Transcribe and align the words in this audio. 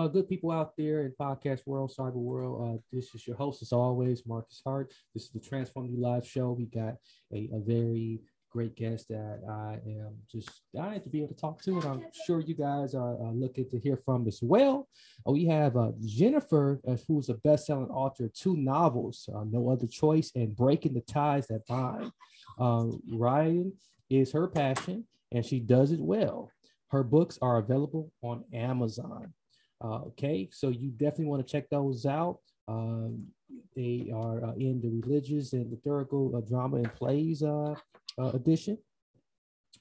Uh, 0.00 0.06
good 0.06 0.26
people 0.26 0.50
out 0.50 0.74
there 0.78 1.02
in 1.02 1.12
podcast 1.20 1.66
world, 1.66 1.92
cyber 1.94 2.14
world. 2.14 2.56
Uh, 2.66 2.80
this 2.90 3.14
is 3.14 3.26
your 3.26 3.36
host, 3.36 3.60
as 3.60 3.70
always, 3.70 4.24
Marcus 4.24 4.62
Hart. 4.64 4.90
This 5.12 5.24
is 5.24 5.30
the 5.30 5.40
Transform 5.40 5.90
U 5.90 6.00
Live 6.00 6.26
show. 6.26 6.52
We 6.52 6.64
got 6.64 6.94
a, 7.34 7.50
a 7.52 7.58
very 7.58 8.20
great 8.50 8.74
guest 8.76 9.08
that 9.08 9.42
I 9.46 9.78
am 9.86 10.14
just 10.32 10.62
dying 10.74 11.02
to 11.02 11.08
be 11.10 11.18
able 11.18 11.34
to 11.34 11.38
talk 11.38 11.60
to, 11.64 11.76
and 11.76 11.84
I'm 11.84 12.02
sure 12.26 12.40
you 12.40 12.54
guys 12.54 12.94
are 12.94 13.20
uh, 13.20 13.30
looking 13.32 13.68
to 13.68 13.78
hear 13.78 13.98
from 13.98 14.26
as 14.26 14.38
well. 14.40 14.88
Uh, 15.28 15.32
we 15.32 15.44
have 15.48 15.76
uh, 15.76 15.90
Jennifer, 16.02 16.80
uh, 16.88 16.96
who's 17.06 17.28
a 17.28 17.34
best-selling 17.34 17.90
author 17.90 18.24
of 18.24 18.32
two 18.32 18.56
novels, 18.56 19.28
uh, 19.36 19.44
No 19.50 19.68
Other 19.68 19.86
Choice 19.86 20.32
and 20.34 20.56
Breaking 20.56 20.94
the 20.94 21.02
Ties 21.02 21.48
That 21.48 21.66
Bind. 21.66 22.10
Um, 22.58 23.02
Ryan 23.12 23.74
is 24.08 24.32
her 24.32 24.48
passion, 24.48 25.04
and 25.30 25.44
she 25.44 25.60
does 25.60 25.92
it 25.92 26.00
well. 26.00 26.50
Her 26.88 27.02
books 27.02 27.38
are 27.42 27.58
available 27.58 28.10
on 28.22 28.44
Amazon. 28.54 29.34
Uh, 29.82 30.00
okay, 30.08 30.48
so 30.52 30.68
you 30.68 30.90
definitely 30.90 31.26
want 31.26 31.46
to 31.46 31.50
check 31.50 31.68
those 31.70 32.04
out. 32.04 32.38
Um, 32.68 33.26
they 33.74 34.10
are 34.14 34.44
uh, 34.44 34.52
in 34.52 34.80
the 34.80 34.90
religious 34.90 35.52
and 35.52 35.70
liturgical 35.70 36.36
uh, 36.36 36.40
drama 36.40 36.76
and 36.78 36.94
plays 36.94 37.42
uh, 37.42 37.74
uh, 38.18 38.30
edition, 38.34 38.78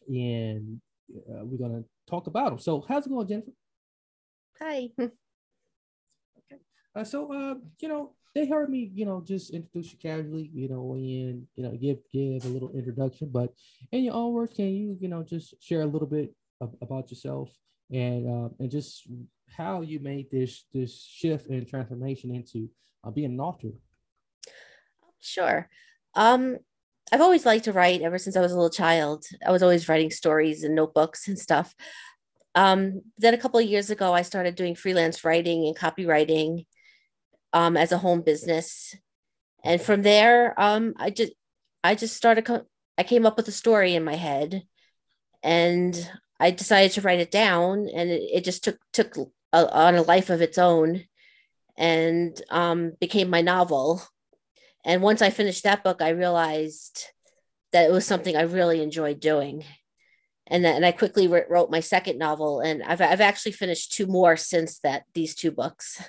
and 0.08 0.80
uh, 1.12 1.44
we're 1.44 1.58
gonna 1.58 1.84
talk 2.08 2.28
about 2.28 2.50
them. 2.50 2.60
So, 2.60 2.86
how's 2.88 3.06
it 3.06 3.10
going, 3.10 3.28
Jennifer? 3.28 3.52
Hi. 4.60 4.90
Uh, 6.96 7.04
so, 7.04 7.32
uh, 7.32 7.54
you 7.80 7.88
know, 7.88 8.16
they 8.34 8.48
heard 8.48 8.70
me, 8.70 8.92
you 8.94 9.06
know, 9.06 9.24
just 9.26 9.52
introduce 9.52 9.92
you 9.92 10.00
casually, 10.00 10.50
you 10.54 10.68
know, 10.68 10.94
and 10.94 11.46
you 11.56 11.64
know, 11.64 11.72
give 11.72 11.98
give 12.12 12.44
a 12.46 12.48
little 12.48 12.72
introduction. 12.72 13.30
But 13.32 13.54
in 13.92 14.04
your 14.04 14.16
own 14.16 14.34
words, 14.34 14.54
can 14.54 14.70
you, 14.70 14.98
you 15.00 15.08
know, 15.08 15.24
just 15.24 15.54
share 15.62 15.82
a 15.82 15.86
little 15.86 16.08
bit 16.08 16.34
of, 16.62 16.76
about 16.82 17.12
yourself 17.12 17.52
and 17.92 18.28
uh, 18.28 18.50
and 18.60 18.72
just 18.72 19.08
how 19.56 19.82
you 19.82 20.00
made 20.00 20.30
this 20.32 20.66
this 20.74 21.04
shift 21.04 21.48
and 21.48 21.68
transformation 21.68 22.34
into 22.34 22.70
uh, 23.04 23.12
being 23.12 23.34
an 23.34 23.40
author? 23.40 23.70
Sure. 25.20 25.70
Um, 26.16 26.58
I've 27.12 27.22
always 27.22 27.46
liked 27.46 27.66
to 27.66 27.74
write 27.74 28.02
ever 28.02 28.18
since 28.18 28.36
I 28.36 28.42
was 28.42 28.52
a 28.52 28.56
little 28.56 28.70
child. 28.70 29.26
I 29.46 29.52
was 29.52 29.64
always 29.64 29.90
writing 29.90 30.12
stories 30.12 30.64
and 30.64 30.76
notebooks 30.76 31.28
and 31.28 31.38
stuff. 31.38 31.74
Um, 32.56 33.02
then 33.18 33.34
a 33.34 33.38
couple 33.38 33.60
of 33.60 33.66
years 33.66 33.90
ago, 33.90 34.14
I 34.14 34.22
started 34.22 34.56
doing 34.56 34.76
freelance 34.76 35.24
writing 35.24 35.66
and 35.66 35.76
copywriting 35.76 36.66
um, 37.54 37.78
as 37.78 37.92
a 37.92 37.98
home 37.98 38.22
business, 38.22 38.96
and 39.64 39.82
from 39.82 40.02
there, 40.04 40.60
um, 40.60 40.94
I 40.98 41.10
just 41.10 41.34
I 41.84 41.96
just 41.96 42.16
started. 42.16 42.46
Co- 42.46 42.66
I 42.98 43.04
came 43.04 43.26
up 43.26 43.38
with 43.38 43.48
a 43.48 43.52
story 43.52 43.96
in 43.96 44.04
my 44.04 44.16
head, 44.16 44.64
and 45.42 46.12
I 46.40 46.52
decided 46.52 46.92
to 46.94 47.02
write 47.02 47.20
it 47.20 47.32
down, 47.32 47.88
and 47.94 48.10
it, 48.10 48.22
it 48.34 48.44
just 48.44 48.64
took 48.64 48.78
took 48.94 49.16
on 49.54 49.96
a 49.96 50.02
life 50.02 50.30
of 50.30 50.42
its 50.42 50.58
own, 50.58 51.06
and 51.78 52.40
um, 52.50 52.94
became 53.00 53.30
my 53.30 53.42
novel. 53.42 54.02
And 54.86 55.02
once 55.02 55.22
I 55.22 55.30
finished 55.30 55.64
that 55.64 55.84
book, 55.84 56.02
I 56.02 56.10
realized 56.10 57.06
that 57.72 57.86
it 57.86 57.92
was 57.92 58.06
something 58.06 58.36
I 58.36 58.44
really 58.44 58.82
enjoyed 58.82 59.20
doing. 59.20 59.64
And 60.48 60.66
then 60.66 60.78
and 60.78 60.86
I 60.86 60.92
quickly 60.92 61.28
wrote 61.28 61.70
my 61.70 61.80
second 61.80 62.18
novel, 62.18 62.60
and 62.62 62.82
I've, 62.82 63.02
I've 63.02 63.22
actually 63.22 63.52
finished 63.52 63.94
two 63.94 64.08
more 64.08 64.36
since 64.36 64.80
that 64.80 65.04
these 65.14 65.36
two 65.36 65.52
books. 65.52 66.02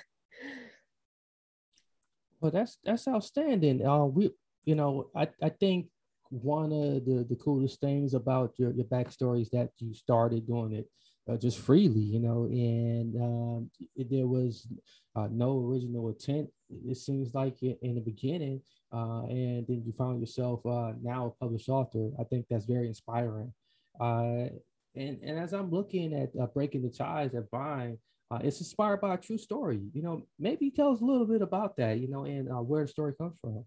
Well, 2.39 2.51
that's 2.51 2.79
that's 2.83 3.07
outstanding. 3.07 3.85
Uh, 3.85 4.05
we, 4.05 4.31
you 4.65 4.73
know, 4.73 5.09
I, 5.15 5.27
I 5.43 5.49
think 5.49 5.87
one 6.29 6.71
of 6.71 7.05
the, 7.05 7.25
the 7.29 7.35
coolest 7.35 7.79
things 7.81 8.15
about 8.15 8.53
your, 8.57 8.71
your 8.71 8.85
backstory 8.85 9.43
is 9.43 9.49
that 9.51 9.69
you 9.77 9.93
started 9.93 10.47
doing 10.47 10.73
it 10.73 10.89
uh, 11.29 11.37
just 11.37 11.59
freely, 11.59 12.01
you 12.01 12.19
know, 12.19 12.45
and 12.45 13.15
um, 13.15 13.71
there 13.95 14.27
was 14.27 14.67
uh, 15.15 15.27
no 15.31 15.59
original 15.59 16.09
intent. 16.09 16.49
It 16.87 16.97
seems 16.97 17.33
like 17.33 17.61
in, 17.61 17.95
the 17.95 18.01
beginning, 18.01 18.61
uh, 18.91 19.23
and 19.27 19.65
then 19.67 19.83
you 19.85 19.91
found 19.91 20.19
yourself 20.19 20.65
uh, 20.65 20.93
now 21.01 21.27
a 21.27 21.43
published 21.43 21.69
author. 21.69 22.11
I 22.19 22.23
think 22.23 22.45
that's 22.49 22.65
very 22.65 22.87
inspiring. 22.87 23.53
Uh, 23.99 24.47
and 24.95 25.19
and 25.23 25.39
as 25.39 25.53
I'm 25.53 25.69
looking 25.69 26.13
at 26.13 26.31
uh, 26.41 26.47
breaking 26.47 26.83
the 26.83 26.89
ties 26.89 27.35
at 27.35 27.49
Bind, 27.51 27.97
it's 28.41 28.59
inspired 28.59 29.01
by 29.01 29.13
a 29.15 29.17
true 29.17 29.37
story. 29.37 29.81
You 29.93 30.01
know, 30.01 30.25
maybe 30.39 30.71
tell 30.71 30.91
us 30.91 31.01
a 31.01 31.05
little 31.05 31.27
bit 31.27 31.41
about 31.41 31.77
that. 31.77 31.99
You 31.99 32.09
know, 32.09 32.25
and 32.25 32.47
where 32.67 32.83
the 32.83 32.87
story 32.87 33.13
comes 33.17 33.35
from. 33.41 33.65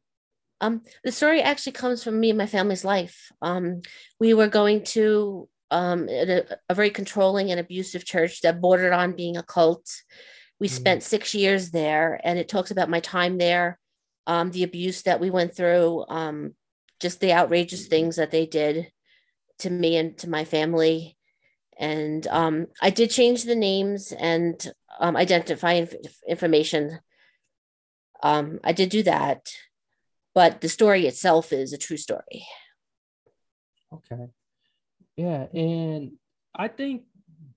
Um, 0.61 0.83
the 1.03 1.13
story 1.13 1.43
actually 1.43 1.73
comes 1.73 2.03
from 2.03 2.19
me 2.19 2.31
and 2.31 2.39
my 2.39 2.47
family's 2.47 2.85
life. 2.85 3.31
Um, 3.43 3.83
we 4.19 4.33
were 4.33 4.49
going 4.49 4.85
to 4.85 5.49
um, 5.75 6.09
a, 6.09 6.45
a, 6.69 6.75
very 6.75 6.91
controlling 6.91 7.51
and 7.51 7.59
abusive 7.59 8.05
church 8.05 8.41
that 8.43 8.61
bordered 8.61 8.93
on 8.93 9.17
being 9.17 9.37
a 9.37 9.43
cult. 9.43 9.91
We 10.61 10.69
mm-hmm. 10.69 10.77
spent 10.77 11.03
six 11.03 11.35
years 11.35 11.71
there, 11.71 12.21
and 12.23 12.39
it 12.39 12.49
talks 12.49 12.71
about 12.71 12.89
my 12.89 13.01
time 13.01 13.39
there, 13.39 13.79
um, 14.27 14.51
the 14.51 14.63
abuse 14.63 15.03
that 15.03 15.21
we 15.21 15.31
went 15.31 15.57
through, 15.57 16.05
um, 16.09 16.55
just 17.01 17.21
the 17.21 17.33
outrageous 17.33 17.89
things 17.89 18.17
that 18.17 18.31
they 18.31 18.47
did 18.47 18.91
to 19.59 19.71
me 19.71 19.97
and 19.97 20.17
to 20.19 20.31
my 20.31 20.45
family. 20.45 21.17
And 21.79 22.27
um, 22.29 22.69
I 22.81 22.91
did 22.91 23.11
change 23.11 23.45
the 23.45 23.57
names 23.57 24.13
and 24.13 24.73
um, 25.01 25.17
identify 25.17 25.73
inf- 25.73 26.23
information. 26.29 27.01
Um, 28.23 28.61
I 28.63 28.73
did 28.73 28.91
do 28.91 29.03
that 29.03 29.51
but 30.35 30.61
the 30.61 30.69
story 30.69 31.07
itself 31.07 31.53
is 31.53 31.73
a 31.73 31.79
true 31.79 31.97
story. 31.97 32.47
Okay. 33.93 34.27
Yeah. 35.17 35.47
And 35.55 36.13
I 36.55 36.69
think 36.69 37.03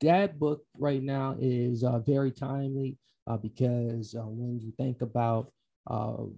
that 0.02 0.40
book 0.40 0.64
right 0.78 1.02
now 1.02 1.36
is 1.40 1.84
uh, 1.84 2.00
very 2.00 2.32
timely 2.32 2.98
uh, 3.26 3.38
because 3.38 4.16
uh, 4.16 4.22
when 4.22 4.60
you 4.60 4.72
think 4.78 5.02
about 5.02 5.52
um, 5.88 6.34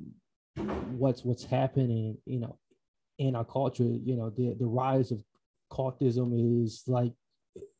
what's 0.92 1.24
what's 1.24 1.44
happening, 1.44 2.18
you 2.26 2.40
know, 2.40 2.58
in 3.18 3.36
our 3.36 3.46
culture, 3.46 3.84
you 3.84 4.16
know, 4.16 4.30
the, 4.30 4.56
the 4.60 4.66
rise 4.66 5.12
of 5.12 5.24
cultism 5.72 6.64
is 6.64 6.84
like 6.88 7.14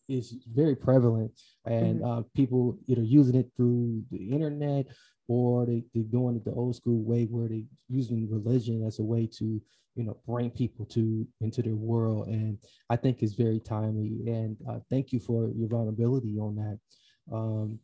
is 0.08 0.36
very 0.52 0.76
prevalent 0.76 1.32
and 1.66 2.02
mm-hmm. 2.02 2.20
uh, 2.20 2.22
people 2.36 2.78
either 2.88 3.04
using 3.04 3.36
it 3.36 3.50
through 3.56 4.04
the 4.12 4.32
internet 4.32 4.88
or 5.28 5.68
they, 5.68 5.84
they're 5.94 6.04
doing 6.04 6.36
it 6.36 6.44
the 6.44 6.52
old 6.52 6.76
school 6.76 7.04
way 7.04 7.26
where 7.26 7.48
they're 7.48 7.62
using 7.88 8.28
religion 8.30 8.84
as 8.86 8.98
a 8.98 9.04
way 9.04 9.28
to 9.28 9.62
you 10.00 10.06
know 10.06 10.18
bring 10.26 10.50
people 10.50 10.86
to 10.86 11.28
into 11.42 11.62
their 11.62 11.76
world 11.76 12.28
and 12.30 12.58
i 12.90 12.96
think 12.96 13.22
it's 13.22 13.34
very 13.34 13.60
timely 13.60 14.22
and 14.28 14.56
uh, 14.70 14.80
thank 14.90 15.12
you 15.12 15.20
for 15.20 15.52
your 15.58 15.68
vulnerability 15.68 16.38
on 16.40 16.56
that 16.56 16.80
um, 17.36 17.78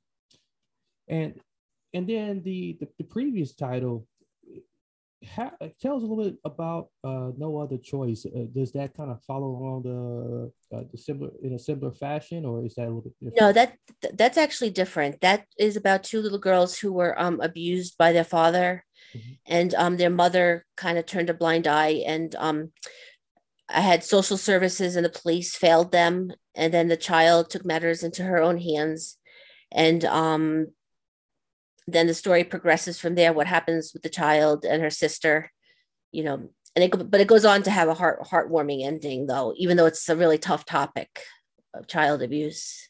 and 1.09 1.39
and 1.94 2.07
then 2.09 2.41
the, 2.44 2.77
the, 2.79 2.88
the 2.97 3.03
previous 3.03 3.53
title 3.53 4.07
ha- 5.25 5.56
a 5.62 5.71
little 5.83 6.23
bit 6.23 6.35
about 6.44 6.89
uh, 7.03 7.31
no 7.38 7.57
other 7.57 7.77
choice. 7.77 8.25
Uh, 8.25 8.45
does 8.53 8.71
that 8.73 8.95
kind 8.95 9.11
of 9.11 9.23
follow 9.23 9.47
along 9.47 9.83
the 9.83 10.77
uh, 10.77 10.83
the 10.91 10.97
similar 10.97 11.31
in 11.41 11.53
a 11.53 11.59
similar 11.59 11.91
fashion, 11.91 12.45
or 12.45 12.65
is 12.65 12.75
that 12.75 12.83
a 12.83 12.91
little 12.91 13.01
bit 13.01 13.13
different? 13.19 13.41
No, 13.41 13.51
that 13.53 13.77
that's 14.13 14.38
actually 14.38 14.71
different. 14.71 15.21
That 15.21 15.45
is 15.57 15.75
about 15.75 16.03
two 16.03 16.21
little 16.21 16.39
girls 16.39 16.77
who 16.77 16.94
were 16.94 17.19
um, 17.19 17.39
abused 17.41 17.97
by 17.97 18.11
their 18.11 18.23
father, 18.23 18.83
mm-hmm. 19.15 19.33
and 19.45 19.73
um, 19.75 19.97
their 19.97 20.09
mother 20.09 20.65
kind 20.75 20.97
of 20.97 21.06
turned 21.06 21.29
a 21.29 21.33
blind 21.33 21.67
eye, 21.67 22.03
and 22.06 22.35
um, 22.35 22.71
I 23.69 23.81
had 23.81 24.03
social 24.03 24.38
services 24.38 24.95
and 24.95 25.06
the 25.06 25.09
police 25.09 25.56
failed 25.56 25.91
them, 25.91 26.31
and 26.53 26.73
then 26.73 26.88
the 26.88 26.97
child 26.97 27.50
took 27.50 27.65
matters 27.65 28.03
into 28.03 28.23
her 28.23 28.41
own 28.41 28.57
hands, 28.59 29.17
and 29.71 30.03
um, 30.06 30.67
then 31.88 32.07
the 32.07 32.13
story 32.13 32.44
progresses 32.44 33.00
from 33.00 33.15
there. 33.15 33.33
What 33.33 33.47
happens 33.47 33.91
with 33.94 34.03
the 34.03 34.09
child 34.09 34.65
and 34.65 34.81
her 34.81 34.89
sister, 34.89 35.51
you 36.11 36.23
know, 36.23 36.50
and 36.75 36.83
it 36.83 37.11
but 37.11 37.21
it 37.21 37.27
goes 37.27 37.45
on 37.45 37.63
to 37.63 37.71
have 37.71 37.88
a 37.88 37.94
heart 37.94 38.21
heartwarming 38.23 38.83
ending 38.83 39.27
though, 39.27 39.53
even 39.57 39.77
though 39.77 39.85
it's 39.85 40.07
a 40.09 40.15
really 40.15 40.38
tough 40.38 40.65
topic 40.65 41.21
of 41.73 41.88
child 41.88 42.21
abuse. 42.21 42.89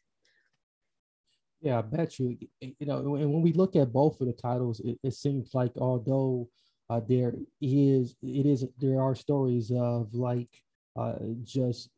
Yeah, 1.62 1.80
I 1.80 1.82
bet 1.82 2.20
you. 2.20 2.38
You 2.62 2.86
know, 2.86 3.16
and 3.16 3.32
when 3.34 3.42
we 3.42 3.54
look 3.54 3.76
at 3.76 3.94
both 3.94 4.20
of 4.22 4.28
the 4.28 4.34
titles, 4.34 4.80
it, 4.82 5.00
it 5.04 5.14
seems 5.14 5.54
like 5.54 5.72
although 5.78 6.50
uh, 6.90 7.02
there 7.08 7.34
is, 7.62 8.16
it 8.22 8.46
is, 8.46 8.66
there 8.80 9.02
are 9.02 9.16
stories 9.16 9.72
of 9.76 10.14
like 10.14 10.50
uh, 10.96 11.16
just 11.44 11.90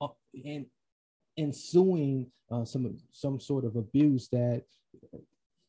uh, 0.00 0.08
in 0.32 0.66
ensuing 1.36 2.26
uh, 2.50 2.64
some 2.64 2.96
some 3.10 3.38
sort 3.40 3.64
of 3.64 3.76
abuse 3.76 4.28
that 4.28 4.64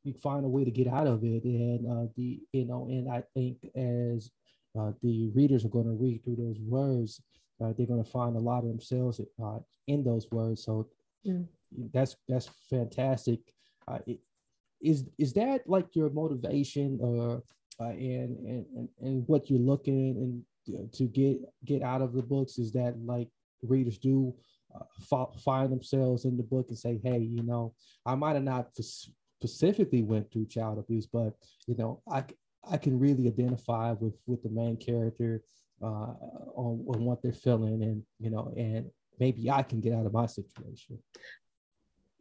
you 0.04 0.14
find 0.14 0.46
a 0.46 0.50
way 0.50 0.64
to 0.64 0.72
get 0.72 0.88
out 0.88 1.08
of 1.08 1.24
it, 1.24 1.44
and 1.44 1.86
uh, 1.88 2.08
the 2.16 2.40
you 2.54 2.66
know, 2.66 2.88
and 2.90 3.12
I 3.12 3.24
think 3.34 3.58
as 3.76 4.32
uh, 4.80 4.92
the 5.04 5.30
readers 5.36 5.66
are 5.66 5.70
going 5.70 5.86
to 5.86 5.92
read 5.92 6.24
through 6.24 6.38
those 6.38 6.60
words, 6.60 7.22
uh, 7.62 7.74
they're 7.78 7.88
going 7.88 8.04
to 8.04 8.10
find 8.10 8.36
a 8.36 8.40
lot 8.40 8.60
of 8.60 8.70
themselves 8.70 9.20
uh, 9.44 9.60
in 9.88 10.04
those 10.04 10.28
words. 10.32 10.64
So 10.64 10.88
mm. 11.26 11.46
That's 11.94 12.16
that's 12.28 12.50
fantastic. 12.70 13.40
Uh, 13.88 14.00
is 14.82 15.06
is 15.18 15.34
that 15.34 15.62
like 15.68 15.96
your 15.96 16.10
motivation, 16.10 17.00
or 17.02 17.44
uh, 17.80 17.90
and, 17.90 18.66
and 18.76 18.90
and 19.02 19.24
what 19.28 19.50
you're 19.50 19.60
looking 19.60 20.44
and 20.68 20.94
to 20.94 21.06
get 21.06 21.40
get 21.66 21.82
out 21.82 22.02
of 22.02 22.14
the 22.14 22.22
books? 22.22 22.58
Is 22.58 22.72
that 22.74 22.96
like 23.04 23.30
readers 23.62 23.98
do 23.98 24.34
uh, 24.76 25.26
find 25.44 25.72
themselves 25.72 26.26
in 26.26 26.38
the 26.38 26.44
book 26.44 26.68
and 26.70 26.78
say, 26.78 27.00
hey, 27.04 27.20
you 27.20 27.44
know, 27.44 27.74
I 28.06 28.16
might 28.16 28.36
have 28.36 28.44
not 28.44 28.70
specifically 29.40 30.04
went 30.04 30.32
through 30.32 30.48
child 30.48 30.78
abuse, 30.78 31.08
but 31.08 31.34
you 31.66 31.76
know, 31.76 32.02
I 32.12 32.24
I 32.70 32.78
can 32.78 33.00
really 33.00 33.28
identify 33.28 33.94
with 33.94 34.16
with 34.26 34.44
the 34.44 34.50
main 34.50 34.78
character 34.78 35.42
uh, 35.82 36.14
on, 36.56 36.86
on 36.88 37.06
what 37.06 37.22
they're 37.22 37.34
feeling, 37.34 37.84
and 37.84 38.04
you 38.20 38.30
know, 38.30 38.54
and 38.58 38.90
maybe 39.20 39.50
I 39.50 39.64
can 39.64 39.80
get 39.80 39.94
out 39.94 40.06
of 40.06 40.14
my 40.14 40.26
situation. 40.26 41.00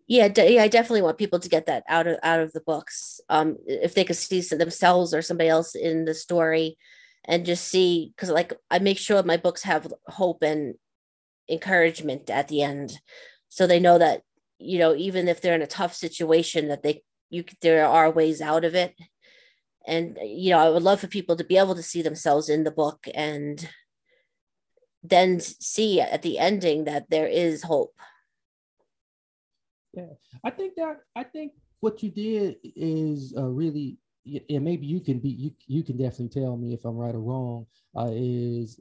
Yeah, 0.09 0.29
yeah, 0.37 0.63
I 0.63 0.69
definitely 0.69 1.03
want 1.03 1.19
people 1.19 1.41
to 1.41 1.49
get 1.49 1.67
that 1.67 1.83
out 1.89 2.07
of 2.07 2.19
out 2.23 2.41
of 2.41 2.53
the 2.53 2.61
books. 2.61 3.21
Um, 3.29 3.57
if 3.67 3.95
they 3.95 4.05
could 4.05 4.17
see 4.17 4.41
themselves 4.41 5.13
or 5.13 5.21
somebody 5.23 5.49
else 5.49 5.75
in 5.75 6.05
the 6.05 6.15
story, 6.15 6.79
and 7.25 7.45
just 7.45 7.67
see, 7.69 8.13
because 8.15 8.31
like 8.31 8.53
I 8.71 8.79
make 8.79 8.99
sure 8.99 9.23
my 9.23 9.37
books 9.37 9.63
have 9.65 9.93
hope 10.07 10.43
and 10.43 10.75
encouragement 11.49 12.31
at 12.31 12.49
the 12.49 12.63
end, 12.63 13.01
so 13.49 13.67
they 13.67 13.81
know 13.81 13.99
that 13.99 14.23
you 14.59 14.79
know 14.79 14.95
even 14.95 15.27
if 15.29 15.41
they're 15.41 15.57
in 15.57 15.63
a 15.63 15.67
tough 15.67 15.95
situation, 15.95 16.69
that 16.69 16.83
they 16.85 17.03
you 17.31 17.45
there 17.61 17.87
are 17.87 18.11
ways 18.11 18.41
out 18.41 18.65
of 18.65 18.75
it 18.75 18.95
and 19.87 20.19
you 20.23 20.51
know 20.51 20.59
i 20.59 20.69
would 20.69 20.83
love 20.83 21.01
for 21.01 21.07
people 21.07 21.37
to 21.37 21.45
be 21.45 21.57
able 21.57 21.75
to 21.75 21.83
see 21.83 22.03
themselves 22.03 22.49
in 22.49 22.65
the 22.65 22.71
book 22.71 23.07
and 23.15 23.69
then 25.03 25.41
see 25.41 26.01
at 26.01 26.23
the 26.23 26.39
ending 26.39 26.85
that 26.85 27.09
there 27.11 27.27
is 27.27 27.63
hope 27.63 27.95
yeah. 29.97 30.13
I 30.45 30.51
think 30.51 30.75
that 30.77 31.01
i 31.15 31.25
think 31.25 31.53
what 31.81 32.03
you 32.03 32.11
did 32.11 32.57
is 32.63 33.35
uh, 33.37 33.45
really 33.45 33.99
and 34.51 34.65
maybe 34.65 34.87
you 34.87 35.01
can 35.01 35.19
be 35.19 35.29
you, 35.29 35.51
you 35.67 35.83
can 35.83 35.97
definitely 35.97 36.41
tell 36.41 36.57
me 36.57 36.75
if 36.75 36.85
i'm 36.85 36.97
right 36.97 37.15
or 37.15 37.21
wrong 37.21 37.67
uh, 37.97 38.11
is 38.13 38.81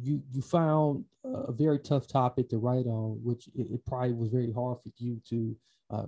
you 0.00 0.22
you 0.30 0.42
found 0.42 1.04
a 1.24 1.52
very 1.52 1.78
tough 1.78 2.06
topic 2.06 2.48
to 2.48 2.58
write 2.58 2.86
on 2.86 3.20
which 3.22 3.48
it, 3.54 3.66
it 3.70 3.84
probably 3.86 4.12
was 4.12 4.30
very 4.30 4.52
hard 4.52 4.78
for 4.82 4.90
you 4.96 5.20
to 5.28 5.56
uh, 5.90 6.06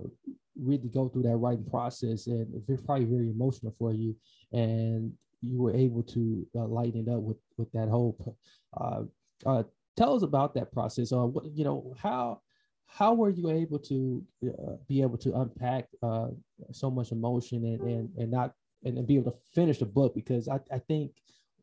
really 0.61 0.89
go 0.89 1.07
through 1.07 1.23
that 1.23 1.37
writing 1.37 1.65
process 1.65 2.27
and 2.27 2.47
it's 2.67 2.81
probably 2.81 3.05
very 3.05 3.29
emotional 3.29 3.73
for 3.77 3.93
you 3.93 4.15
and 4.51 5.13
you 5.41 5.61
were 5.61 5.73
able 5.73 6.03
to 6.03 6.45
uh, 6.55 6.65
lighten 6.65 7.07
it 7.07 7.11
up 7.11 7.21
with 7.21 7.37
with 7.57 7.71
that 7.71 7.87
hope 7.87 8.35
uh, 8.77 9.03
uh, 9.45 9.63
tell 9.99 10.15
us 10.15 10.23
about 10.23 10.53
that 10.55 10.71
process. 10.71 11.11
Uh, 11.11 11.25
what 11.25 11.45
you 11.53 11.63
know 11.63 11.93
how 12.01 12.41
how 12.91 13.13
were 13.13 13.29
you 13.29 13.49
able 13.49 13.79
to 13.79 14.23
uh, 14.47 14.73
be 14.87 15.01
able 15.01 15.17
to 15.17 15.33
unpack 15.39 15.87
uh, 16.03 16.27
so 16.71 16.89
much 16.89 17.11
emotion 17.11 17.63
and 17.65 17.81
and, 17.81 18.09
and 18.17 18.31
not 18.31 18.53
and, 18.83 18.97
and, 18.97 19.07
be 19.07 19.15
able 19.15 19.31
to 19.31 19.37
finish 19.53 19.77
the 19.79 19.85
book 19.85 20.15
because 20.15 20.47
I, 20.47 20.59
I 20.71 20.79
think 20.79 21.11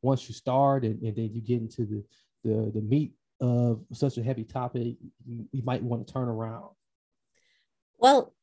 once 0.02 0.28
you 0.28 0.34
start 0.34 0.84
and, 0.84 1.00
and 1.02 1.16
then 1.16 1.30
you 1.32 1.40
get 1.40 1.60
into 1.60 1.84
the, 1.84 2.04
the 2.44 2.70
the 2.72 2.82
meat 2.82 3.12
of 3.40 3.80
such 3.92 4.16
a 4.16 4.22
heavy 4.22 4.44
topic 4.44 4.96
you, 5.26 5.46
you 5.52 5.62
might 5.62 5.82
want 5.82 6.06
to 6.06 6.12
turn 6.12 6.28
around 6.28 6.70
well, 7.98 8.34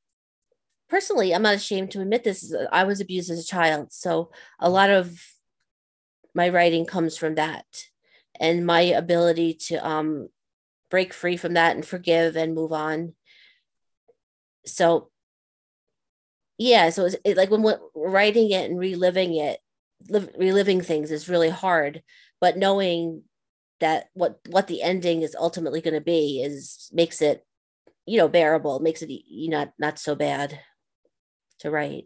personally, 0.89 1.33
I'm 1.33 1.41
not 1.41 1.55
ashamed 1.55 1.91
to 1.91 2.01
admit 2.01 2.23
this. 2.23 2.53
I 2.71 2.83
was 2.83 3.01
abused 3.01 3.29
as 3.29 3.39
a 3.39 3.45
child. 3.45 3.93
So 3.93 4.31
a 4.59 4.69
lot 4.69 4.89
of 4.89 5.21
my 6.33 6.49
writing 6.49 6.85
comes 6.85 7.17
from 7.17 7.35
that 7.35 7.65
and 8.39 8.65
my 8.65 8.81
ability 8.81 9.53
to 9.53 9.87
um, 9.87 10.29
break 10.93 11.11
free 11.11 11.37
from 11.37 11.55
that 11.55 11.75
and 11.75 11.83
forgive 11.83 12.35
and 12.35 12.53
move 12.53 12.71
on. 12.71 13.15
So, 14.63 15.09
yeah, 16.59 16.91
so 16.91 17.05
it's 17.05 17.15
it, 17.25 17.35
like 17.35 17.49
when 17.49 17.63
we're 17.63 17.79
writing 17.95 18.51
it 18.51 18.69
and 18.69 18.77
reliving 18.77 19.35
it, 19.35 19.59
reliving 20.07 20.81
things 20.81 21.09
is 21.09 21.27
really 21.27 21.49
hard. 21.49 22.03
But 22.39 22.57
knowing 22.57 23.23
that 23.79 24.09
what 24.13 24.37
what 24.49 24.67
the 24.67 24.83
ending 24.83 25.23
is 25.23 25.35
ultimately 25.35 25.81
going 25.81 25.95
to 25.95 25.99
be 25.99 26.43
is 26.43 26.91
makes 26.93 27.23
it 27.23 27.43
you 28.05 28.19
know 28.19 28.27
bearable 28.27 28.79
makes 28.79 29.01
it 29.01 29.09
you 29.09 29.49
not 29.49 29.73
not 29.79 29.97
so 29.97 30.13
bad 30.13 30.59
to 31.61 31.71
write 31.71 32.05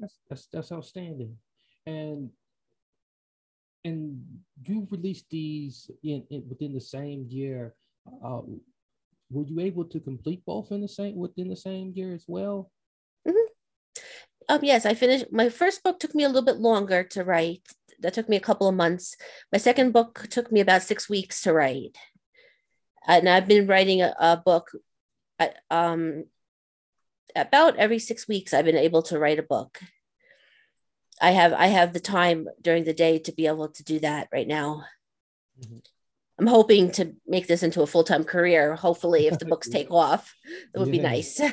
That's 0.00 0.18
that's 0.28 0.46
that's 0.52 0.72
outstanding. 0.72 1.36
And 1.86 2.30
and 3.84 4.22
you 4.64 4.86
released 4.90 5.26
these 5.30 5.90
in, 6.02 6.24
in 6.30 6.44
within 6.48 6.74
the 6.74 6.80
same 6.80 7.26
year. 7.28 7.74
Uh, 8.24 8.40
were 9.30 9.44
you 9.44 9.60
able 9.60 9.84
to 9.84 10.00
complete 10.00 10.42
both 10.46 10.72
in 10.72 10.80
the 10.80 10.88
same 10.88 11.16
within 11.16 11.48
the 11.48 11.56
same 11.56 11.92
year 11.94 12.14
as 12.14 12.24
well? 12.26 12.70
Mm-hmm. 13.26 13.52
Um, 14.48 14.60
yes, 14.62 14.86
I 14.86 14.94
finished. 14.94 15.26
My 15.30 15.48
first 15.48 15.82
book 15.82 16.00
took 16.00 16.14
me 16.14 16.24
a 16.24 16.28
little 16.28 16.44
bit 16.44 16.56
longer 16.56 17.04
to 17.04 17.24
write. 17.24 17.66
That 18.00 18.14
took 18.14 18.28
me 18.28 18.36
a 18.36 18.40
couple 18.40 18.68
of 18.68 18.74
months. 18.74 19.16
My 19.52 19.58
second 19.58 19.92
book 19.92 20.26
took 20.30 20.50
me 20.50 20.60
about 20.60 20.82
six 20.82 21.08
weeks 21.08 21.42
to 21.42 21.52
write, 21.52 21.98
and 23.06 23.28
I've 23.28 23.48
been 23.48 23.66
writing 23.66 24.02
a, 24.02 24.14
a 24.18 24.36
book. 24.36 24.70
um, 25.70 26.24
about 27.36 27.76
every 27.76 27.98
six 27.98 28.28
weeks 28.28 28.52
i've 28.52 28.64
been 28.64 28.76
able 28.76 29.02
to 29.02 29.18
write 29.18 29.38
a 29.38 29.42
book 29.42 29.80
i 31.20 31.30
have 31.30 31.52
i 31.52 31.66
have 31.66 31.92
the 31.92 32.00
time 32.00 32.48
during 32.60 32.84
the 32.84 32.94
day 32.94 33.18
to 33.18 33.32
be 33.32 33.46
able 33.46 33.68
to 33.68 33.84
do 33.84 33.98
that 33.98 34.28
right 34.32 34.48
now 34.48 34.84
mm-hmm. 35.60 35.78
i'm 36.38 36.46
hoping 36.46 36.90
to 36.90 37.14
make 37.26 37.46
this 37.46 37.62
into 37.62 37.82
a 37.82 37.86
full-time 37.86 38.24
career 38.24 38.74
hopefully 38.76 39.26
if 39.26 39.38
the 39.38 39.46
books 39.46 39.68
take 39.76 39.90
off 39.90 40.34
it 40.74 40.78
would 40.78 40.88
yeah. 40.88 40.92
be 40.92 40.98
nice 40.98 41.40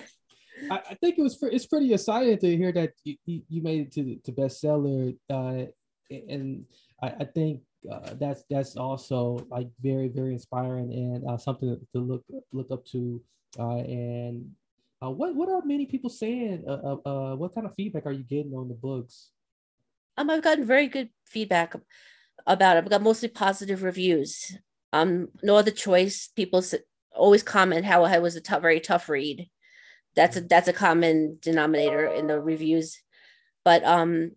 I, 0.72 0.82
I, 0.91 0.94
think 0.96 1.17
it 1.17 1.22
was 1.22 1.38
it's 1.51 1.65
pretty 1.65 1.94
exciting 1.94 2.38
to 2.38 2.58
hear 2.58 2.72
that 2.72 2.94
you, 3.03 3.17
you 3.25 3.62
made 3.62 3.88
it 3.88 3.91
to 3.94 4.15
to 4.24 4.32
bestseller 4.32 5.15
uh, 5.29 5.65
and 6.10 6.65
I, 7.01 7.08
I 7.08 7.25
think 7.25 7.62
uh, 7.91 8.13
that's 8.20 8.44
that's 8.50 8.75
also 8.77 9.46
like 9.50 9.67
very 9.82 10.08
very 10.08 10.34
inspiring 10.34 10.91
and 10.94 11.27
uh, 11.27 11.38
something 11.38 11.79
to 11.94 12.00
look 12.00 12.24
look 12.51 12.72
up 12.72 12.86
to 12.88 13.22
uh, 13.60 13.77
and 13.77 14.51
uh, 15.05 15.09
what 15.09 15.35
what 15.35 15.50
are 15.50 15.62
many 15.63 15.85
people 15.85 16.09
saying? 16.09 16.63
Uh, 16.67 16.71
uh, 16.71 17.09
uh, 17.09 17.35
what 17.35 17.53
kind 17.53 17.67
of 17.67 17.75
feedback 17.75 18.05
are 18.05 18.12
you 18.12 18.24
getting 18.24 18.53
on 18.53 18.67
the 18.67 18.74
books? 18.74 19.29
Um, 20.17 20.29
I've 20.29 20.43
gotten 20.43 20.65
very 20.65 20.88
good 20.88 21.09
feedback 21.25 21.75
about 22.47 22.77
it. 22.77 22.83
I've 22.83 22.89
got 22.89 23.01
mostly 23.01 23.29
positive 23.29 23.83
reviews. 23.83 24.57
Um, 24.93 25.29
no 25.43 25.57
other 25.57 25.71
choice. 25.71 26.29
People 26.35 26.63
always 27.13 27.43
comment 27.43 27.85
how 27.85 28.05
it 28.05 28.21
was 28.21 28.35
a 28.35 28.41
tough, 28.41 28.62
very 28.62 28.79
tough 28.79 29.09
read. 29.09 29.50
That's 30.15 30.38
a 30.38 30.41
that's 30.41 30.67
a 30.67 30.74
common 30.74 31.38
denominator 31.41 32.05
in 32.07 32.27
the 32.27 32.39
reviews. 32.39 33.01
But 33.63 33.83
um, 33.83 34.31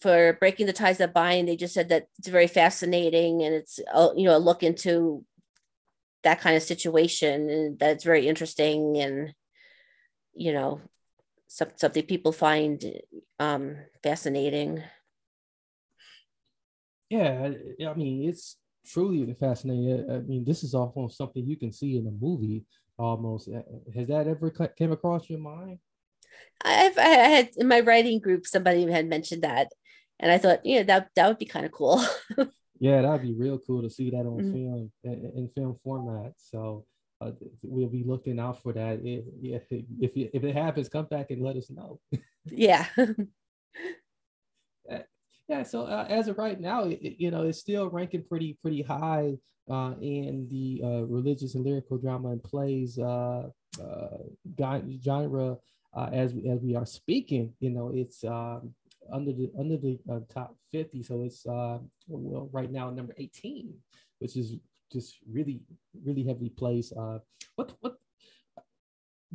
for 0.00 0.34
breaking 0.34 0.66
the 0.66 0.72
ties 0.72 0.98
that 0.98 1.14
bind, 1.14 1.48
they 1.48 1.56
just 1.56 1.74
said 1.74 1.88
that 1.88 2.06
it's 2.18 2.28
very 2.28 2.46
fascinating 2.46 3.42
and 3.42 3.54
it's 3.54 3.80
you 4.16 4.24
know 4.24 4.36
a 4.36 4.38
look 4.38 4.62
into 4.62 5.24
that 6.22 6.40
kind 6.40 6.56
of 6.56 6.62
situation 6.62 7.50
and 7.50 7.78
that's 7.78 8.02
very 8.02 8.26
interesting 8.26 8.96
and 8.96 9.34
you 10.34 10.52
know, 10.52 10.80
some, 11.46 11.68
something 11.76 12.04
people 12.04 12.32
find 12.32 12.84
um, 13.38 13.76
fascinating. 14.02 14.82
Yeah, 17.10 17.50
I 17.88 17.94
mean, 17.94 18.28
it's 18.28 18.56
truly 18.86 19.34
fascinating. 19.38 20.10
I 20.10 20.18
mean, 20.18 20.44
this 20.44 20.64
is 20.64 20.74
almost 20.74 21.16
something 21.16 21.46
you 21.46 21.56
can 21.56 21.72
see 21.72 21.96
in 21.96 22.06
a 22.06 22.10
movie. 22.10 22.64
Almost, 22.98 23.48
has 23.94 24.08
that 24.08 24.28
ever 24.28 24.50
came 24.78 24.92
across 24.92 25.28
your 25.28 25.40
mind? 25.40 25.78
I've 26.64 26.96
I 26.96 27.08
had 27.08 27.50
in 27.56 27.68
my 27.68 27.80
writing 27.80 28.20
group 28.20 28.46
somebody 28.46 28.88
had 28.90 29.08
mentioned 29.08 29.42
that, 29.42 29.72
and 30.20 30.30
I 30.30 30.38
thought, 30.38 30.64
yeah, 30.64 30.82
that 30.84 31.08
that 31.16 31.28
would 31.28 31.38
be 31.38 31.46
kind 31.46 31.66
of 31.66 31.72
cool. 31.72 32.04
yeah, 32.78 33.02
that'd 33.02 33.22
be 33.22 33.34
real 33.34 33.58
cool 33.58 33.82
to 33.82 33.90
see 33.90 34.10
that 34.10 34.18
on 34.18 34.38
mm-hmm. 34.38 34.52
film 34.52 34.92
in, 35.02 35.32
in, 35.36 35.48
film 35.54 35.76
format. 35.82 36.32
So 36.36 36.86
uh, 37.20 37.30
we'll 37.62 37.88
be 37.88 38.04
looking 38.04 38.38
out 38.38 38.62
for 38.62 38.72
that. 38.72 39.00
If 39.04 39.24
if 39.42 39.62
if, 40.00 40.12
if 40.14 40.44
it 40.44 40.54
happens, 40.54 40.88
come 40.88 41.06
back 41.06 41.30
and 41.30 41.42
let 41.42 41.56
us 41.56 41.70
know. 41.70 42.00
yeah. 42.44 42.86
yeah. 45.48 45.62
So 45.62 45.84
uh, 45.84 46.06
as 46.08 46.28
of 46.28 46.38
right 46.38 46.60
now, 46.60 46.84
it, 46.84 47.16
you 47.18 47.30
know, 47.30 47.42
it's 47.42 47.60
still 47.60 47.88
ranking 47.90 48.24
pretty 48.24 48.58
pretty 48.62 48.82
high 48.82 49.34
uh, 49.70 49.94
in 50.00 50.46
the 50.50 50.80
uh, 50.84 51.02
religious 51.04 51.54
and 51.54 51.64
liturgical 51.64 51.98
drama 51.98 52.30
and 52.30 52.42
plays 52.42 52.98
uh, 52.98 53.48
uh, 53.82 54.18
genre 55.02 55.56
uh, 55.94 56.08
as 56.12 56.34
we, 56.34 56.48
as 56.48 56.60
we 56.60 56.74
are 56.76 56.86
speaking. 56.86 57.52
You 57.60 57.70
know, 57.70 57.90
it's 57.94 58.24
um, 58.24 58.74
under 59.12 59.32
the 59.32 59.50
under 59.58 59.76
the 59.76 59.98
uh, 60.10 60.20
top 60.32 60.56
50, 60.72 61.02
so 61.02 61.22
it's 61.22 61.46
uh, 61.46 61.78
well 62.08 62.48
right 62.52 62.70
now 62.70 62.90
number 62.90 63.14
18, 63.18 63.72
which 64.18 64.36
is 64.36 64.56
just 64.94 65.18
really 65.30 65.60
really 66.04 66.24
heavily 66.24 66.50
placed. 66.50 66.92
Uh, 66.96 67.18
what 67.56 67.72
what 67.80 67.98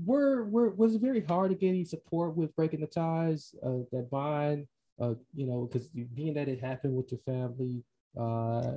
were 0.05 0.45
were 0.45 0.69
was 0.71 0.95
it 0.95 1.01
very 1.01 1.21
hard 1.21 1.51
to 1.51 1.57
get 1.57 1.69
any 1.69 1.83
support 1.83 2.35
with 2.35 2.55
breaking 2.55 2.79
the 2.81 2.87
ties 2.87 3.53
uh, 3.63 3.83
that 3.91 4.09
Bind, 4.09 4.67
uh, 4.99 5.13
you 5.35 5.45
know, 5.45 5.69
because 5.71 5.89
being 5.89 6.33
that 6.35 6.47
it 6.47 6.61
happened 6.61 6.95
with 6.95 7.11
your 7.11 7.21
family, 7.25 7.83
uh, 8.19 8.71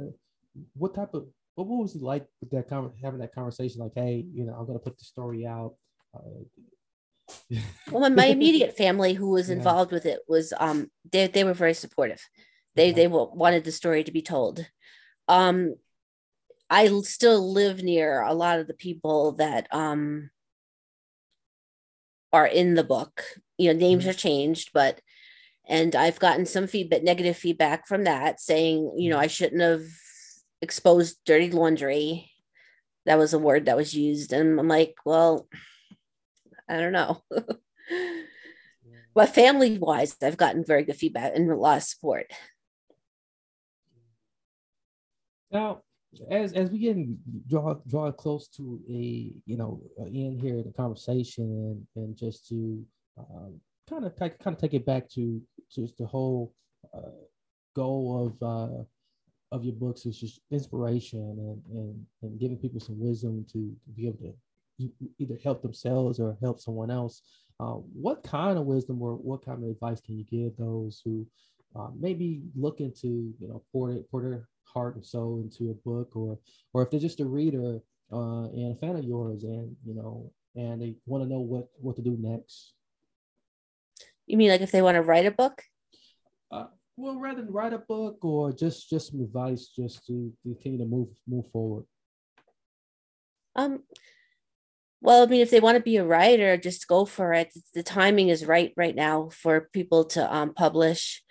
what 0.74 0.94
type 0.94 1.14
of 1.14 1.26
what 1.54 1.68
was 1.68 1.94
it 1.94 2.02
like 2.02 2.26
with 2.40 2.50
that 2.50 2.68
con- 2.68 2.92
having 3.02 3.20
that 3.20 3.34
conversation? 3.34 3.80
Like, 3.80 3.92
hey, 3.94 4.24
you 4.32 4.44
know, 4.44 4.54
I'm 4.54 4.66
gonna 4.66 4.78
put 4.78 4.98
the 4.98 5.04
story 5.04 5.46
out. 5.46 5.74
Uh, 6.14 6.44
well, 7.90 8.08
my 8.10 8.26
immediate 8.36 8.76
family 8.76 9.14
who 9.14 9.30
was 9.30 9.50
involved 9.50 9.92
yeah. 9.92 9.96
with 9.96 10.06
it 10.06 10.20
was 10.28 10.52
um 10.58 10.90
they 11.10 11.26
they 11.28 11.44
were 11.44 11.54
very 11.54 11.74
supportive. 11.74 12.22
They 12.74 12.88
yeah. 12.88 12.94
they 12.94 13.06
wanted 13.06 13.64
the 13.64 13.72
story 13.72 14.04
to 14.04 14.12
be 14.12 14.22
told. 14.22 14.66
Um, 15.28 15.76
I 16.72 16.88
still 17.02 17.52
live 17.52 17.82
near 17.82 18.22
a 18.22 18.32
lot 18.32 18.58
of 18.58 18.66
the 18.66 18.72
people 18.72 19.32
that 19.32 19.66
um 19.72 20.30
are 22.32 22.46
in 22.46 22.72
the 22.72 22.82
book. 22.82 23.22
You 23.58 23.72
know, 23.72 23.78
names 23.78 24.04
mm-hmm. 24.04 24.10
are 24.10 24.14
changed, 24.14 24.70
but 24.72 25.02
and 25.68 25.94
I've 25.94 26.18
gotten 26.18 26.46
some 26.46 26.66
feedback, 26.66 27.02
negative 27.02 27.36
feedback 27.36 27.86
from 27.86 28.04
that, 28.04 28.40
saying 28.40 28.94
you 28.96 29.10
know 29.10 29.16
mm-hmm. 29.16 29.24
I 29.24 29.26
shouldn't 29.26 29.60
have 29.60 29.82
exposed 30.62 31.18
dirty 31.26 31.50
laundry. 31.50 32.30
That 33.04 33.18
was 33.18 33.34
a 33.34 33.38
word 33.38 33.66
that 33.66 33.76
was 33.76 33.92
used, 33.94 34.32
and 34.32 34.58
I'm 34.58 34.68
like, 34.68 34.94
well 35.04 35.48
I 36.70 36.78
don't 36.78 36.92
know. 36.92 37.22
but 39.14 39.34
family 39.34 39.76
wise, 39.76 40.16
I've 40.22 40.38
gotten 40.38 40.64
very 40.64 40.84
good 40.84 40.96
feedback 40.96 41.32
and 41.34 41.50
a 41.50 41.54
lot 41.54 41.76
of 41.76 41.82
support. 41.82 42.32
Now, 45.50 45.82
as 46.30 46.52
as 46.52 46.70
we 46.70 46.78
get 46.78 46.96
draw 47.48 47.74
draw 47.88 48.12
close 48.12 48.48
to 48.48 48.80
a 48.88 49.32
you 49.46 49.56
know 49.56 49.80
end 49.98 50.40
here 50.40 50.62
the 50.62 50.72
conversation 50.72 51.44
and 51.96 52.04
and 52.04 52.16
just 52.16 52.46
to 52.48 52.84
kind 53.88 54.04
of 54.04 54.16
kind 54.16 54.32
of 54.46 54.58
take 54.58 54.74
it 54.74 54.86
back 54.86 55.08
to 55.08 55.40
just 55.70 55.96
the 55.98 56.06
whole 56.06 56.52
uh, 56.94 57.10
goal 57.74 58.26
of 58.26 58.42
uh, 58.42 58.82
of 59.52 59.64
your 59.64 59.74
books 59.74 60.06
is 60.06 60.18
just 60.18 60.40
inspiration 60.50 61.20
and, 61.20 61.78
and 61.78 62.06
and 62.22 62.40
giving 62.40 62.56
people 62.56 62.80
some 62.80 62.98
wisdom 62.98 63.44
to, 63.52 63.74
to 63.84 63.90
be 63.94 64.06
able 64.06 64.18
to 64.18 64.90
either 65.18 65.38
help 65.44 65.62
themselves 65.62 66.18
or 66.18 66.36
help 66.40 66.58
someone 66.58 66.90
else. 66.90 67.22
Uh, 67.60 67.74
what 67.94 68.22
kind 68.22 68.58
of 68.58 68.64
wisdom 68.64 69.00
or 69.00 69.14
what 69.14 69.44
kind 69.44 69.62
of 69.62 69.70
advice 69.70 70.00
can 70.00 70.16
you 70.18 70.24
give 70.24 70.56
those 70.56 71.00
who 71.04 71.26
uh, 71.76 71.88
maybe 71.98 72.42
looking 72.56 72.92
to 72.92 73.08
you 73.38 73.48
know 73.48 73.62
pour, 73.72 73.94
pour 74.10 74.22
their 74.22 74.48
heart 74.72 74.96
and 74.96 75.04
soul 75.04 75.40
into 75.42 75.70
a 75.70 75.74
book, 75.74 76.14
or 76.16 76.38
or 76.72 76.82
if 76.82 76.90
they're 76.90 77.00
just 77.00 77.20
a 77.20 77.24
reader 77.24 77.80
uh, 78.12 78.44
and 78.44 78.72
a 78.72 78.78
fan 78.78 78.96
of 78.96 79.04
yours, 79.04 79.44
and 79.44 79.76
you 79.84 79.94
know, 79.94 80.32
and 80.54 80.80
they 80.80 80.94
want 81.06 81.24
to 81.24 81.28
know 81.28 81.40
what 81.40 81.68
what 81.78 81.96
to 81.96 82.02
do 82.02 82.16
next? 82.18 82.74
You 84.26 84.36
mean 84.36 84.50
like 84.50 84.60
if 84.60 84.70
they 84.70 84.82
want 84.82 84.96
to 84.96 85.02
write 85.02 85.26
a 85.26 85.30
book? 85.30 85.62
Uh, 86.50 86.66
well, 86.96 87.18
rather 87.18 87.42
than 87.42 87.52
write 87.52 87.72
a 87.72 87.78
book 87.78 88.24
or 88.24 88.52
just 88.52 88.88
just 88.88 89.10
some 89.10 89.20
advice, 89.20 89.68
just 89.74 90.06
to 90.06 90.32
continue 90.42 90.78
to 90.78 90.84
move 90.84 91.08
move 91.26 91.50
forward. 91.50 91.84
Um, 93.54 93.82
well, 95.00 95.24
I 95.24 95.26
mean, 95.26 95.40
if 95.40 95.50
they 95.50 95.60
want 95.60 95.76
to 95.76 95.82
be 95.82 95.96
a 95.96 96.04
writer, 96.04 96.56
just 96.56 96.86
go 96.86 97.04
for 97.04 97.32
it. 97.32 97.52
The 97.74 97.82
timing 97.82 98.28
is 98.28 98.46
right 98.46 98.72
right 98.76 98.94
now 98.94 99.30
for 99.30 99.68
people 99.72 100.04
to 100.06 100.34
um, 100.34 100.54
publish, 100.54 101.22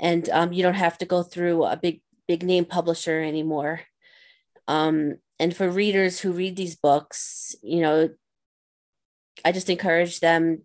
and 0.00 0.28
um, 0.30 0.52
you 0.52 0.62
don't 0.62 0.74
have 0.74 0.98
to 0.98 1.06
go 1.06 1.22
through 1.22 1.64
a 1.64 1.76
big 1.76 2.00
big 2.28 2.42
name 2.42 2.64
publisher 2.64 3.20
anymore. 3.20 3.82
Um, 4.68 5.16
and 5.38 5.54
for 5.56 5.68
readers 5.68 6.20
who 6.20 6.32
read 6.32 6.56
these 6.56 6.76
books, 6.76 7.56
you 7.62 7.80
know, 7.80 8.10
I 9.44 9.52
just 9.52 9.70
encourage 9.70 10.20
them 10.20 10.64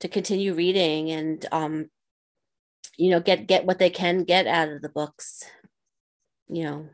to 0.00 0.08
continue 0.08 0.54
reading 0.54 1.10
and 1.10 1.46
um, 1.50 1.90
you 2.98 3.10
know 3.10 3.20
get 3.20 3.46
get 3.46 3.64
what 3.64 3.78
they 3.78 3.90
can 3.90 4.24
get 4.24 4.46
out 4.46 4.68
of 4.68 4.82
the 4.82 4.88
books. 4.88 5.44
You 6.48 6.64
know. 6.64 6.88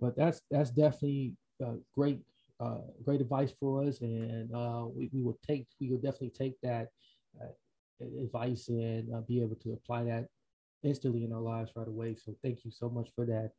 But 0.00 0.16
that's 0.16 0.42
that's 0.50 0.70
definitely 0.70 1.34
uh, 1.64 1.76
great 1.94 2.20
uh, 2.60 2.78
great 3.04 3.20
advice 3.20 3.52
for 3.58 3.84
us, 3.84 4.00
and 4.00 4.54
uh, 4.54 4.86
we, 4.94 5.08
we 5.12 5.22
will 5.22 5.38
take 5.46 5.66
we 5.80 5.88
will 5.88 5.98
definitely 5.98 6.30
take 6.36 6.60
that 6.62 6.88
uh, 7.40 7.46
advice 8.22 8.68
and 8.68 9.14
uh, 9.14 9.20
be 9.20 9.40
able 9.40 9.56
to 9.56 9.72
apply 9.72 10.04
that 10.04 10.26
instantly 10.82 11.24
in 11.24 11.32
our 11.32 11.40
lives 11.40 11.72
right 11.76 11.88
away. 11.88 12.16
So 12.16 12.36
thank 12.42 12.64
you 12.64 12.70
so 12.70 12.88
much 12.88 13.08
for 13.14 13.26
that, 13.26 13.50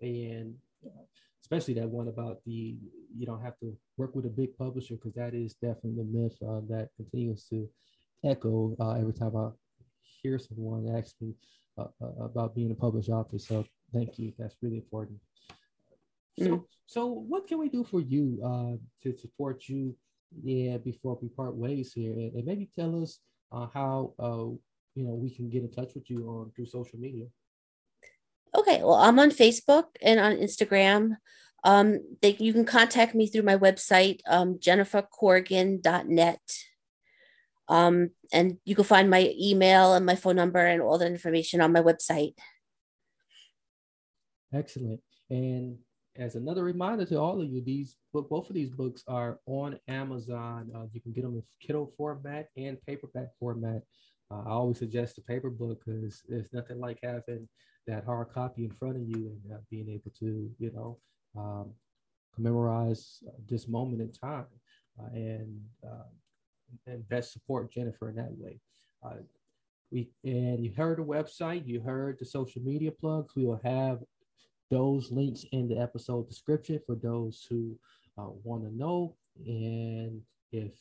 and 0.00 0.54
uh, 0.84 1.04
especially 1.42 1.74
that 1.74 1.88
one 1.88 2.08
about 2.08 2.38
the 2.44 2.76
you 3.16 3.26
don't 3.26 3.42
have 3.42 3.58
to 3.60 3.76
work 3.96 4.14
with 4.14 4.26
a 4.26 4.30
big 4.30 4.56
publisher 4.56 4.94
because 4.94 5.14
that 5.14 5.34
is 5.34 5.54
definitely 5.54 5.96
the 5.96 6.04
myth 6.04 6.36
uh, 6.42 6.60
that 6.68 6.88
continues 6.96 7.44
to 7.50 7.68
echo 8.24 8.74
every 8.98 9.12
time 9.12 9.36
I 9.36 9.50
hear 10.22 10.38
someone 10.38 10.96
ask 10.96 11.14
me 11.20 11.34
about 12.00 12.54
being 12.54 12.70
a 12.70 12.74
published 12.74 13.10
author. 13.10 13.38
So 13.38 13.64
thank 13.92 14.18
you. 14.18 14.32
That's 14.38 14.56
really 14.62 14.76
important. 14.78 15.18
So, 16.38 16.46
mm. 16.46 16.64
so 16.86 17.06
what 17.06 17.46
can 17.46 17.58
we 17.58 17.68
do 17.68 17.84
for 17.84 18.00
you 18.00 18.40
uh, 18.44 18.76
to 19.02 19.16
support 19.16 19.68
you? 19.68 19.96
Yeah, 20.42 20.78
before 20.78 21.16
we 21.22 21.28
part 21.28 21.54
ways 21.54 21.92
here, 21.92 22.12
and, 22.12 22.34
and 22.34 22.44
maybe 22.44 22.68
tell 22.74 23.00
us 23.00 23.20
uh, 23.52 23.68
how 23.72 24.14
uh, 24.18 24.56
you 24.94 25.04
know 25.04 25.14
we 25.14 25.30
can 25.30 25.48
get 25.48 25.62
in 25.62 25.70
touch 25.70 25.94
with 25.94 26.10
you 26.10 26.28
on 26.28 26.52
through 26.54 26.66
social 26.66 26.98
media. 26.98 27.26
Okay, 28.56 28.82
well, 28.82 28.94
I'm 28.94 29.18
on 29.18 29.30
Facebook 29.30 29.86
and 30.00 30.20
on 30.20 30.36
Instagram. 30.36 31.16
Um, 31.64 32.00
they, 32.20 32.36
you 32.38 32.52
can 32.52 32.64
contact 32.64 33.14
me 33.14 33.26
through 33.26 33.42
my 33.42 33.56
website, 33.56 34.20
um, 34.26 34.58
jennifercorgan.net. 34.58 36.58
Um, 37.66 38.10
and 38.32 38.58
you 38.64 38.74
can 38.74 38.84
find 38.84 39.08
my 39.08 39.32
email 39.40 39.94
and 39.94 40.04
my 40.04 40.14
phone 40.14 40.36
number 40.36 40.58
and 40.58 40.82
all 40.82 40.98
the 40.98 41.06
information 41.06 41.62
on 41.62 41.72
my 41.72 41.80
website. 41.80 42.34
Excellent. 44.52 45.00
And 45.30 45.78
as 46.16 46.36
another 46.36 46.62
reminder 46.62 47.04
to 47.06 47.18
all 47.18 47.40
of 47.40 47.50
you, 47.50 47.60
these 47.60 47.96
both 48.12 48.48
of 48.48 48.54
these 48.54 48.70
books 48.70 49.02
are 49.08 49.40
on 49.46 49.78
Amazon. 49.88 50.70
Uh, 50.74 50.86
you 50.92 51.00
can 51.00 51.12
get 51.12 51.22
them 51.22 51.34
in 51.34 51.42
Kindle 51.60 51.92
format 51.96 52.50
and 52.56 52.80
paperback 52.86 53.28
format. 53.40 53.82
Uh, 54.30 54.42
I 54.46 54.50
always 54.50 54.78
suggest 54.78 55.16
the 55.16 55.22
paper 55.22 55.50
book 55.50 55.82
because 55.84 56.22
there's 56.28 56.52
nothing 56.52 56.80
like 56.80 56.98
having 57.02 57.48
that 57.86 58.04
hard 58.04 58.32
copy 58.32 58.64
in 58.64 58.70
front 58.70 58.96
of 58.96 59.02
you 59.02 59.32
and 59.44 59.52
uh, 59.52 59.58
being 59.70 59.88
able 59.88 60.10
to, 60.18 60.50
you 60.58 60.72
know, 60.72 60.98
um, 61.36 61.70
commemorize 62.38 63.22
this 63.48 63.68
moment 63.68 64.00
in 64.00 64.12
time 64.12 64.46
uh, 65.00 65.08
and 65.12 65.60
uh, 65.86 66.08
and 66.86 67.08
best 67.08 67.32
support 67.32 67.72
Jennifer 67.72 68.08
in 68.08 68.16
that 68.16 68.36
way. 68.36 68.60
Uh, 69.04 69.22
we 69.90 70.10
and 70.24 70.64
you 70.64 70.72
heard 70.76 70.98
the 70.98 71.02
website, 71.02 71.66
you 71.66 71.80
heard 71.80 72.18
the 72.18 72.24
social 72.24 72.62
media 72.62 72.90
plugs. 72.90 73.34
We 73.36 73.44
will 73.44 73.60
have 73.64 74.00
those 74.70 75.12
links 75.12 75.44
in 75.52 75.68
the 75.68 75.78
episode 75.78 76.28
description 76.28 76.80
for 76.86 76.96
those 76.96 77.46
who 77.48 77.78
uh, 78.18 78.30
want 78.42 78.64
to 78.64 78.74
know. 78.74 79.16
And 79.46 80.22
if 80.52 80.72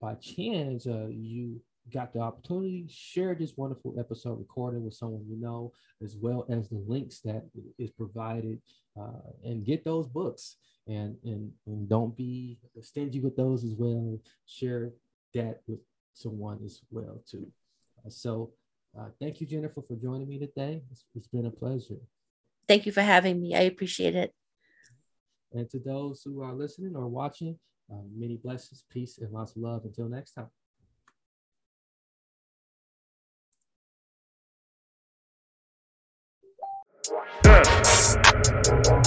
by 0.00 0.14
chance 0.14 0.86
uh, 0.86 1.08
you 1.10 1.60
got 1.92 2.12
the 2.12 2.20
opportunity, 2.20 2.86
share 2.88 3.34
this 3.34 3.56
wonderful 3.56 3.94
episode 3.98 4.38
recording 4.38 4.84
with 4.84 4.94
someone 4.94 5.24
you 5.28 5.36
know, 5.36 5.72
as 6.02 6.16
well 6.16 6.46
as 6.50 6.68
the 6.68 6.82
links 6.86 7.20
that 7.20 7.44
is 7.78 7.90
provided 7.90 8.60
uh, 9.00 9.20
and 9.44 9.64
get 9.64 9.84
those 9.84 10.06
books 10.06 10.56
and, 10.86 11.16
and 11.24 11.52
and 11.66 11.88
don't 11.88 12.16
be 12.16 12.58
stingy 12.80 13.20
with 13.20 13.36
those 13.36 13.64
as 13.64 13.74
well. 13.74 14.18
Share 14.46 14.90
that 15.34 15.60
with 15.66 15.80
someone 16.14 16.58
as 16.64 16.80
well 16.90 17.22
too. 17.30 17.46
Uh, 18.04 18.10
so 18.10 18.52
uh, 18.98 19.08
thank 19.20 19.40
you, 19.40 19.46
Jennifer, 19.46 19.82
for 19.82 19.96
joining 19.96 20.28
me 20.28 20.38
today. 20.38 20.82
It's, 20.90 21.04
it's 21.14 21.28
been 21.28 21.46
a 21.46 21.50
pleasure. 21.50 22.00
Thank 22.66 22.86
you 22.86 22.92
for 22.92 23.02
having 23.02 23.40
me. 23.40 23.54
I 23.54 23.60
appreciate 23.60 24.14
it. 24.14 24.34
And 25.52 25.68
to 25.70 25.78
those 25.78 26.22
who 26.22 26.42
are 26.42 26.52
listening 26.52 26.94
or 26.96 27.08
watching, 27.08 27.58
uh, 27.90 28.02
many 28.14 28.36
blessings, 28.36 28.84
peace, 28.90 29.18
and 29.18 29.32
lots 29.32 29.56
of 29.56 29.62
love. 29.62 29.84
Until 29.84 30.08
next 30.08 30.32
time. 30.32 30.48
Yeah. 37.10 39.02